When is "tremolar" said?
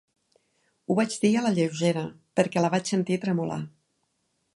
3.27-3.59